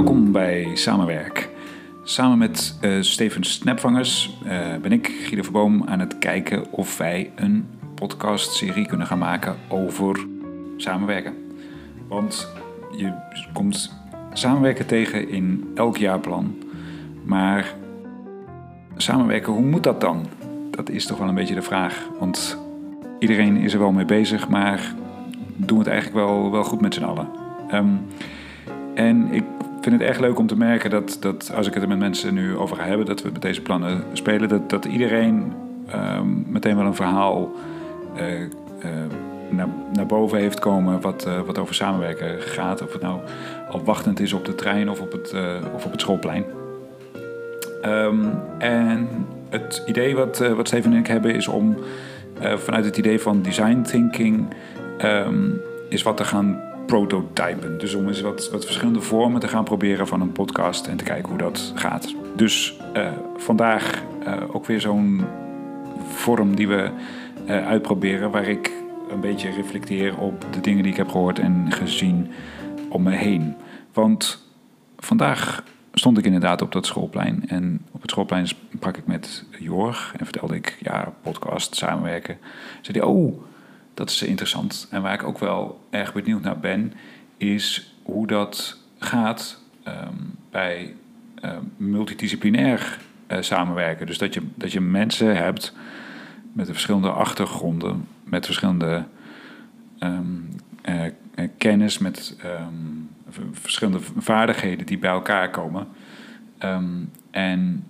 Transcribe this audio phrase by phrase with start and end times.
[0.00, 1.48] Welkom bij Samenwerk.
[2.04, 7.30] Samen met uh, Steven Snapvangers uh, ben ik, Guido Verboom, aan het kijken of wij
[7.34, 10.26] een podcastserie kunnen gaan maken over
[10.76, 11.34] samenwerken.
[12.08, 12.52] Want
[12.96, 13.12] je
[13.52, 13.94] komt
[14.32, 16.56] samenwerken tegen in elk jaarplan.
[17.24, 17.74] Maar
[18.96, 20.26] samenwerken, hoe moet dat dan?
[20.70, 22.08] Dat is toch wel een beetje de vraag.
[22.18, 22.58] Want
[23.18, 24.94] iedereen is er wel mee bezig, maar
[25.56, 27.28] doen we het eigenlijk wel, wel goed met z'n allen.
[27.74, 28.00] Um,
[28.94, 29.44] en ik
[29.80, 32.34] vind het echt leuk om te merken dat, dat als ik het er met mensen
[32.34, 35.52] nu over ga hebben, dat we met deze plannen spelen, dat, dat iedereen
[35.94, 37.50] um, meteen wel een verhaal
[38.16, 38.46] uh, uh,
[39.50, 42.82] naar, naar boven heeft komen wat, uh, wat over samenwerken gaat.
[42.82, 43.20] Of het nou
[43.70, 45.34] al wachtend is op de trein of op het,
[45.74, 46.44] of op het schoolplein.
[47.84, 49.08] Um, en
[49.48, 51.76] het idee wat, wat Steven en ik hebben is om
[52.38, 54.46] vanuit het idee van design thinking
[55.04, 57.78] um, is wat te gaan prototypen.
[57.78, 61.04] Dus om eens wat, wat verschillende vormen te gaan proberen van een podcast en te
[61.04, 62.14] kijken hoe dat gaat.
[62.36, 65.24] Dus uh, vandaag uh, ook weer zo'n
[66.08, 66.90] vorm die we
[67.46, 68.72] uh, uitproberen, waar ik
[69.10, 72.30] een beetje reflecteer op de dingen die ik heb gehoord en gezien
[72.88, 73.54] om me heen.
[73.92, 74.46] Want
[74.98, 77.48] vandaag stond ik inderdaad op dat schoolplein.
[77.48, 82.38] En op het schoolplein sprak ik met Jorg en vertelde ik, ja, podcast, samenwerken.
[82.80, 83.42] Zei hij, oh,
[83.94, 84.88] dat is interessant.
[84.90, 86.92] En waar ik ook wel erg benieuwd naar ben,
[87.36, 90.14] is hoe dat gaat ehm,
[90.50, 90.94] bij
[91.44, 94.06] um, multidisciplinair uh, samenwerken.
[94.06, 95.72] Dus dat je, dat je mensen hebt
[96.52, 99.04] met verschillende achtergronden, met verschillende
[99.98, 100.48] um,
[100.84, 101.02] uh,
[101.58, 102.36] kennis, met
[103.52, 105.86] verschillende vaardigheden die bij elkaar komen.
[107.30, 107.84] en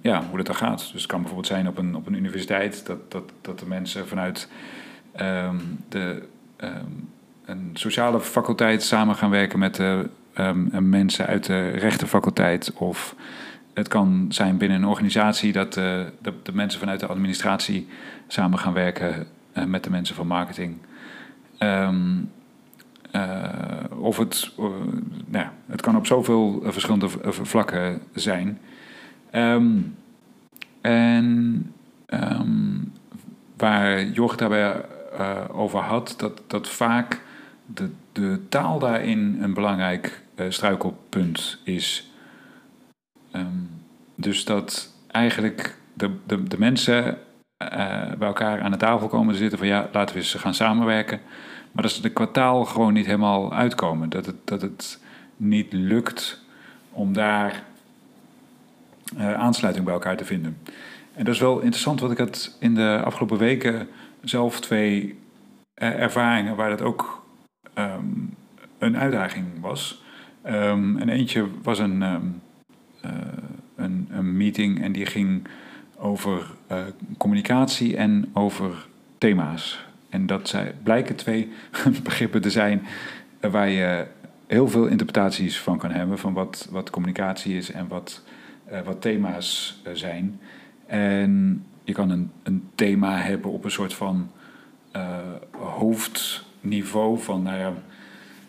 [0.00, 0.78] ja, hoe dat dan gaat.
[0.78, 4.08] Dus het kan bijvoorbeeld zijn op een, op een universiteit dat, dat, dat de mensen
[4.08, 4.48] vanuit
[5.20, 6.22] um, de,
[6.56, 7.08] um,
[7.44, 10.08] een sociale faculteit samen gaan werken met de
[10.38, 12.72] um, mensen uit de rechtenfaculteit.
[12.72, 13.14] Of
[13.74, 17.88] het kan zijn binnen een organisatie dat de, de, de mensen vanuit de administratie
[18.26, 20.76] samen gaan werken uh, met de mensen van marketing.
[23.98, 24.52] Of het,
[25.26, 28.58] nou het kan op zoveel verschillende vlakken zijn.
[30.80, 31.72] En
[33.56, 34.84] waar Jorg daarbij
[35.18, 37.20] uh, over had, dat, dat vaak
[37.66, 42.10] de, de taal daarin een belangrijk uh, struikelpunt is.
[43.32, 43.70] Um,
[44.14, 47.18] dus dat eigenlijk de, de, de mensen uh,
[48.18, 51.20] bij elkaar aan de tafel komen zitten van ja, laten we eens gaan samenwerken.
[51.72, 54.08] Maar dat ze de kwartaal gewoon niet helemaal uitkomen.
[54.08, 55.00] Dat het, dat het
[55.36, 56.40] niet lukt
[56.90, 57.62] om daar
[59.16, 60.58] aansluiting bij elkaar te vinden.
[61.14, 63.88] En dat is wel interessant, wat ik had in de afgelopen weken
[64.22, 65.18] zelf twee
[65.82, 67.26] uh, ervaringen waar dat ook
[67.74, 68.34] um,
[68.78, 70.02] een uitdaging was.
[70.46, 72.40] Um, en eentje was een, um,
[73.04, 73.10] uh,
[73.76, 75.46] een, een, meeting en die ging
[75.96, 76.78] over uh,
[77.18, 78.86] communicatie en over
[79.18, 79.84] thema's.
[80.08, 81.52] En dat zij, blijken twee
[82.02, 82.86] begrippen te zijn
[83.40, 84.06] waar je
[84.46, 88.22] heel veel interpretaties van kan hebben van wat, wat communicatie is en wat,
[88.84, 90.40] wat thema's zijn.
[90.86, 94.30] En je kan een, een thema hebben op een soort van
[94.96, 95.18] uh,
[95.58, 97.72] hoofdniveau van, nou ja,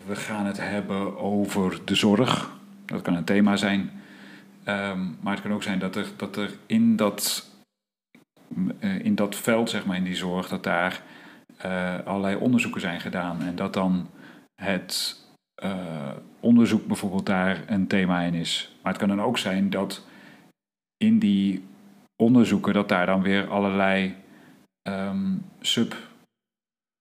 [0.06, 2.50] we gaan het hebben over de zorg.
[2.84, 3.80] Dat kan een thema zijn.
[4.68, 7.50] Um, maar het kan ook zijn dat er, dat er in, dat,
[8.80, 11.02] uh, in dat veld, zeg maar, in die zorg, dat daar
[11.64, 13.42] uh, allerlei onderzoeken zijn gedaan.
[13.42, 14.08] En dat dan
[14.54, 15.20] het
[16.40, 18.76] onderzoek bijvoorbeeld daar een thema in is.
[18.82, 20.06] Maar het kan dan ook zijn dat
[20.96, 21.64] in die
[22.16, 24.14] onderzoeken, dat daar dan weer allerlei
[24.88, 25.96] um, sub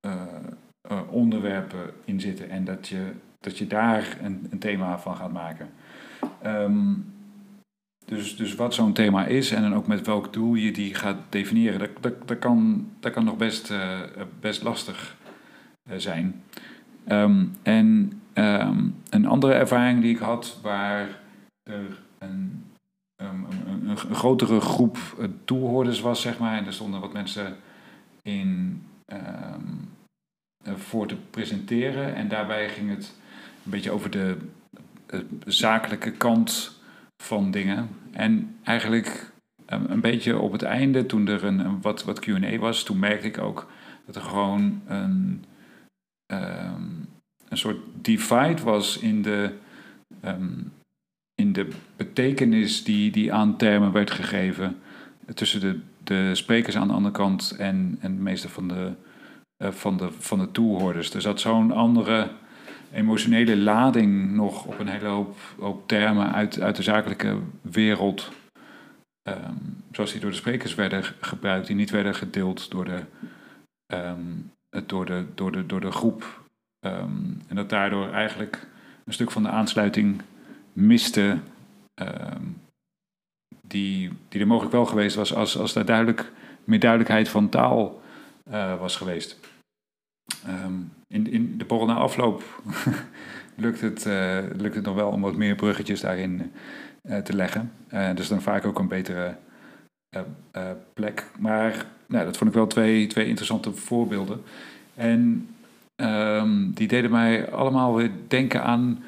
[0.06, 5.32] uh, onderwerpen in zitten en dat je, dat je daar een, een thema van gaat
[5.32, 5.70] maken.
[6.46, 7.14] Um,
[8.06, 11.18] dus, dus wat zo'n thema is en dan ook met welk doel je die gaat
[11.30, 14.00] definiëren, dat, dat, dat, kan, dat kan nog best, uh,
[14.40, 15.18] best lastig
[15.96, 16.44] zijn.
[17.08, 18.12] Um, en
[19.10, 21.08] een andere ervaring die ik had, waar
[21.64, 22.64] er een,
[23.22, 24.98] een, een, grotere groep
[25.46, 27.58] toehoorders was, zeg maar, en er stonden wat mensen
[28.22, 32.16] in eh, voor te presenteren.
[32.16, 33.16] En daarbij ging het
[33.66, 34.38] een beetje over de,
[35.46, 36.80] zakelijke kant
[37.24, 37.90] van dingen.
[38.12, 39.32] En eigenlijk
[39.66, 43.28] een, een beetje op het einde, toen er een, wat, wat QA was, toen merkte
[43.28, 43.72] ik ook
[44.06, 45.46] dat er gewoon een,
[47.50, 49.54] een soort divide was in de,
[51.42, 54.78] in de betekenis die, die aan termen werd gegeven.
[55.34, 58.92] Tussen de, de sprekers aan de andere kant en, en de meeste van de,
[59.58, 61.14] eh, van, de, van de toehoorders.
[61.14, 62.30] Er zat zo'n andere
[62.94, 68.32] emotionele lading nog op een hele hoop, hoop termen uit, uit de zakelijke wereld,
[69.24, 69.54] ehm,
[69.92, 73.04] zoals die door de sprekers werden gebruikt, die niet werden gedeeld door de,
[73.86, 74.22] ehm,
[74.86, 76.42] door de, door de, door de groep.
[76.80, 77.10] Ehm,
[77.48, 78.68] en dat daardoor eigenlijk
[79.06, 80.22] een stuk van de aansluiting
[80.74, 81.38] miste,
[83.72, 86.32] die, die er mogelijk wel geweest was als, als er duidelijk,
[86.64, 88.02] meer duidelijkheid van taal
[88.52, 89.40] uh, was geweest.
[90.48, 92.44] Um, in, in de borrel na afloop
[93.56, 96.52] lukt, het, uh, lukt het nog wel om wat meer bruggetjes daarin
[97.10, 97.72] uh, te leggen.
[98.16, 99.36] Dus dan vaak ook een betere
[100.94, 101.26] plek.
[101.40, 104.42] Maar nou, dat vond ik wel twee, twee interessante voorbeelden.
[104.96, 105.50] En
[105.96, 109.04] um, die deden mij allemaal weer denken aan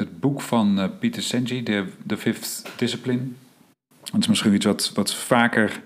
[0.00, 3.22] het boek van Peter Senji, The, The Fifth Discipline.
[4.10, 5.82] Dat is misschien iets wat, wat vaker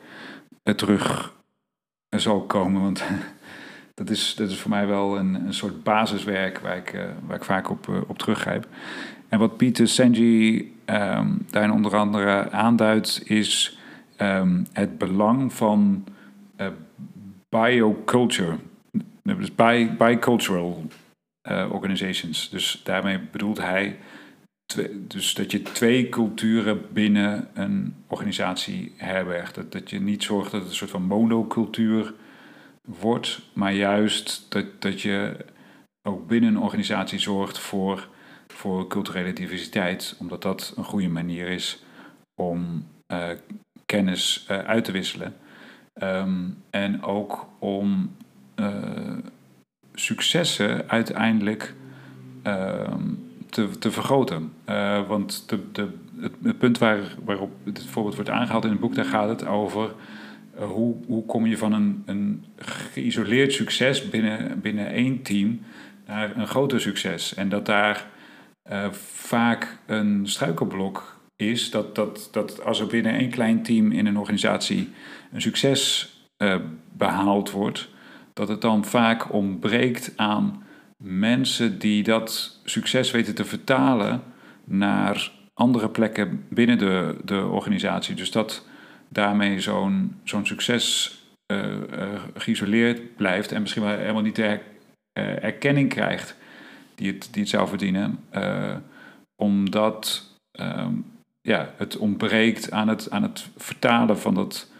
[0.76, 1.32] terug
[2.08, 3.04] zal komen, want
[3.94, 7.44] dat is, dat is voor mij wel een, een soort basiswerk waar ik, waar ik
[7.44, 8.66] vaak op, op teruggrijp.
[9.28, 13.78] En wat Pieter Senji ehm, daarin onder andere aanduidt, is
[14.18, 16.04] um, het belang van
[16.60, 16.66] uh,
[17.48, 18.56] bioculture.
[19.22, 19.90] Dus bi,
[21.48, 22.50] organizations.
[22.50, 23.98] Dus daarmee bedoelt hij
[24.92, 29.54] dus dat je twee culturen binnen een organisatie herbergt.
[29.54, 32.14] Dat, dat je niet zorgt dat het een soort van monocultuur
[32.82, 35.36] wordt, maar juist dat, dat je
[36.08, 38.08] ook binnen een organisatie zorgt voor,
[38.46, 41.82] voor culturele diversiteit, omdat dat een goede manier is
[42.40, 43.30] om uh,
[43.86, 45.34] kennis uh, uit te wisselen.
[46.02, 48.16] Um, en ook om
[48.56, 49.16] uh,
[49.94, 51.74] successen uiteindelijk
[52.46, 54.52] um, te, te vergroten.
[55.06, 55.88] want de, de,
[56.20, 59.94] het, punt waar, waarop het voorbeeld wordt aangehaald in het boek, daar gaat het over
[60.58, 65.60] uh, hoe, hoe kom je van een, een geïsoleerd succes binnen, binnen één team
[66.06, 67.34] naar een groter succes?
[67.34, 68.06] En dat daar
[68.70, 74.06] uh, vaak een struikelblok is, dat, dat, dat als er binnen één klein team in
[74.06, 74.92] een organisatie
[75.32, 76.12] een succes
[76.92, 77.88] behaald wordt,
[78.34, 80.62] dat het dan vaak ontbreekt aan
[81.02, 84.22] mensen die dat succes weten te vertalen
[84.64, 88.14] naar andere plekken binnen de, de organisatie.
[88.14, 88.66] Dus dat
[89.08, 91.14] daarmee zo'n zo'n succes
[91.52, 91.74] uh,
[92.34, 94.60] geïsoleerd blijft en misschien wel helemaal niet de
[95.18, 96.36] uh, erkenning krijgt
[96.94, 98.18] die het, die het zou verdienen,
[99.42, 100.92] omdat ehm,
[101.40, 104.72] ja, het ontbreekt aan het, aan het vertalen van dat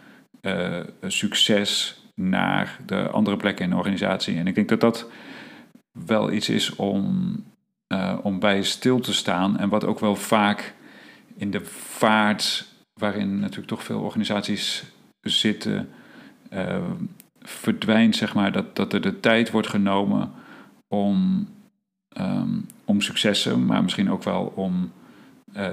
[1.06, 4.36] succes naar de andere plekken in de organisatie.
[4.36, 5.10] En ik denk dat dat
[5.92, 7.36] wel iets is om,
[8.22, 10.74] om bij stil te staan en wat ook wel vaak
[11.36, 14.84] in de vaart waarin natuurlijk toch veel organisaties
[15.20, 15.88] zitten,
[16.52, 16.76] uh,
[17.40, 20.32] verdwijnt, zeg maar, dat, dat er de tijd wordt genomen
[20.88, 21.48] om,
[22.20, 24.92] um, om successen, maar misschien ook wel om
[25.56, 25.68] uh,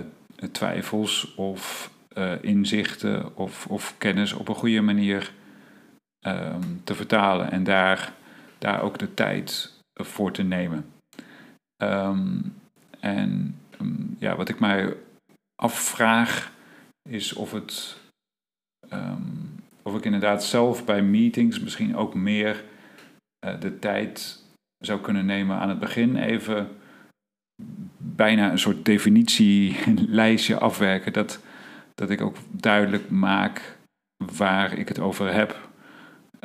[0.52, 1.92] twijfels of
[2.42, 5.34] inzichten of, of kennis op een goede manier
[6.28, 8.14] um, te vertalen en daar,
[8.58, 10.86] daar ook de tijd voor te nemen.
[11.84, 12.54] Um,
[13.00, 13.60] en
[14.20, 14.96] ja, wat ik mij
[15.56, 16.52] afvraag
[17.10, 18.00] is of het.
[19.84, 22.64] Of ik inderdaad zelf bij meetings misschien ook meer
[23.46, 24.44] uh, de tijd
[24.78, 26.70] zou kunnen nemen aan het begin even
[27.98, 31.14] bijna een soort definitielijstje afwerken.
[31.14, 31.40] Dat,
[31.96, 33.78] dat ik ook duidelijk maak
[34.36, 35.70] waar ik het over heb.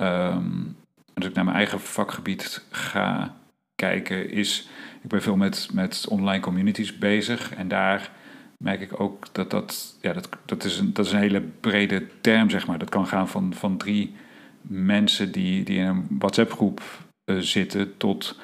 [0.00, 0.76] Um,
[1.14, 3.34] als ik naar mijn eigen vakgebied ga
[3.74, 4.68] kijken, is.
[5.02, 8.10] Ik ben veel met, met online communities bezig en daar
[8.58, 12.06] merk ik ook dat dat, ja, dat, dat, is een, dat is een hele brede
[12.20, 12.78] term, zeg maar.
[12.78, 14.14] Dat kan gaan van, van drie
[14.60, 16.80] mensen die, die in een WhatsApp-groep
[17.24, 18.38] uh, zitten tot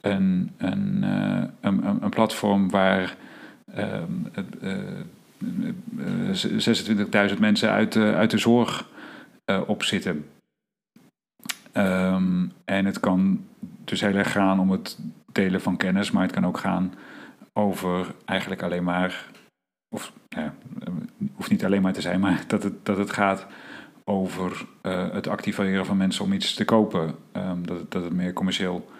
[0.00, 1.02] een, een,
[1.60, 3.16] een, een, platform waar
[3.78, 4.02] uh,
[4.62, 4.88] uh,
[7.32, 8.90] 26.000 mensen uit de, uit de zorg
[9.66, 10.24] op zitten.
[11.72, 13.44] Um, en het kan
[13.84, 14.98] dus heel erg gaan om het
[15.32, 16.94] delen van kennis, maar het kan ook gaan
[17.52, 19.30] over eigenlijk alleen maar
[19.94, 20.54] of ja,
[21.34, 23.46] hoeft niet alleen maar te zijn, maar dat het, dat het gaat
[24.04, 27.14] over uh, het activeren van mensen om iets te kopen.
[27.32, 28.90] Um, dat, dat het meer commercieel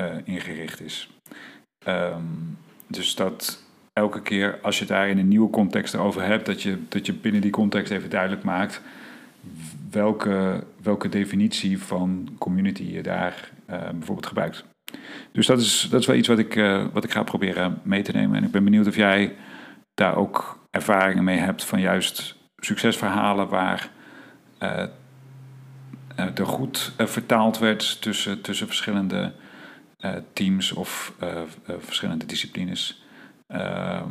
[0.00, 1.10] uh, ingericht is.
[1.86, 6.62] Um, dus dat elke keer als je daar in een nieuwe context over hebt, dat
[6.62, 8.82] je, dat je binnen die context even duidelijk maakt
[9.90, 14.64] welke, welke definitie van community je daar uh, bijvoorbeeld gebruikt.
[15.32, 16.54] Dus dat is, dat is wel iets wat ik,
[16.92, 18.36] wat ik ga proberen mee te nemen.
[18.36, 19.36] En ik ben benieuwd of jij
[19.94, 23.90] daar ook ervaringen mee hebt van juist succesverhalen waar
[24.62, 24.84] uh,
[26.16, 29.32] er goed vertaald werd tussen, tussen verschillende
[30.32, 31.14] teams of
[31.78, 33.02] verschillende disciplines.
[33.46, 34.10] Ehm,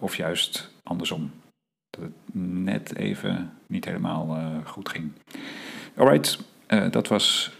[0.00, 1.30] of juist andersom.
[1.90, 5.12] Dat het net even niet helemaal goed ging.
[5.96, 6.38] Alright,
[6.90, 7.52] dat was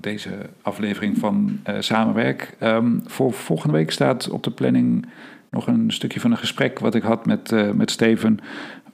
[0.00, 2.56] deze aflevering van Samenwerk.
[2.60, 5.06] Um, voor volgende week staat op de planning
[5.50, 8.38] nog een stukje van een gesprek wat ik had met, met Steven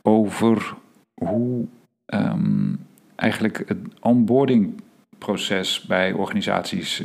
[0.03, 0.75] over
[1.25, 1.67] hoe
[2.07, 2.87] um,
[3.17, 7.03] eigenlijk het onboardingproces bij organisaties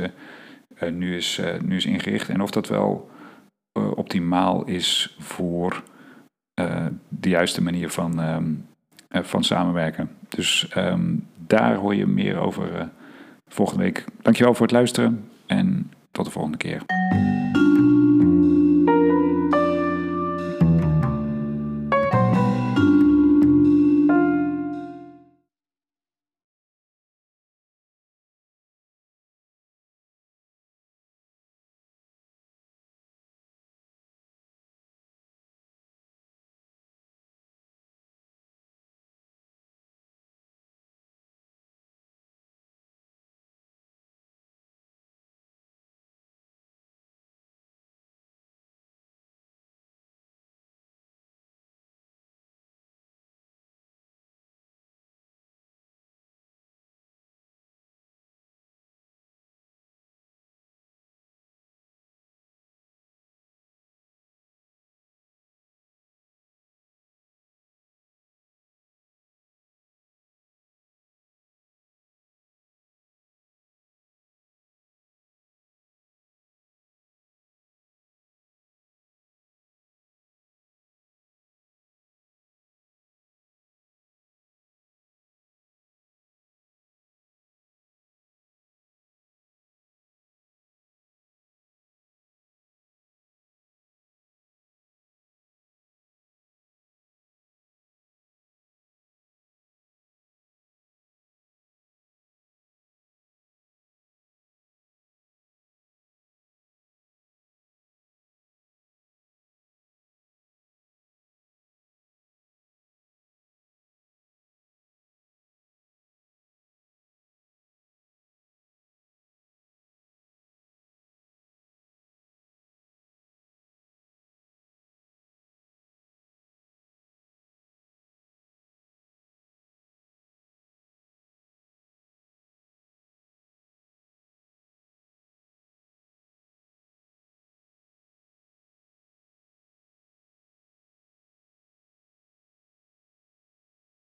[0.92, 3.10] nu, is, nu is ingericht en of dat wel
[3.96, 5.84] optimaal is voor
[7.10, 8.66] de juiste manier van, um,
[9.10, 10.10] van samenwerken.
[10.30, 12.90] Dus um, daar hoor je meer over
[13.48, 14.06] volgende week.
[14.22, 16.82] Dankjewel voor het luisteren en tot de volgende keer.